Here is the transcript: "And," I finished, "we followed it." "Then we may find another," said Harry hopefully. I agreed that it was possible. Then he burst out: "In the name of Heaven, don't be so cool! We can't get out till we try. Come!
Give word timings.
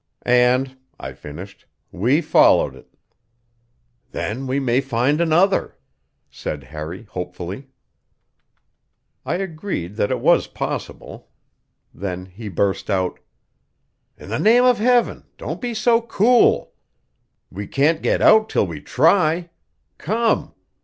"And," 0.23 0.77
I 0.99 1.13
finished, 1.13 1.67
"we 1.91 2.21
followed 2.21 2.75
it." 2.75 2.87
"Then 4.09 4.47
we 4.47 4.59
may 4.59 4.81
find 4.81 5.21
another," 5.21 5.77
said 6.31 6.63
Harry 6.63 7.03
hopefully. 7.03 7.67
I 9.27 9.35
agreed 9.35 9.97
that 9.97 10.09
it 10.09 10.19
was 10.19 10.47
possible. 10.47 11.29
Then 11.93 12.25
he 12.25 12.49
burst 12.49 12.89
out: 12.89 13.19
"In 14.17 14.29
the 14.29 14.39
name 14.39 14.63
of 14.63 14.79
Heaven, 14.79 15.25
don't 15.37 15.61
be 15.61 15.75
so 15.75 16.01
cool! 16.01 16.73
We 17.51 17.67
can't 17.67 18.01
get 18.01 18.23
out 18.23 18.49
till 18.49 18.65
we 18.65 18.81
try. 18.81 19.51
Come! 19.99 20.55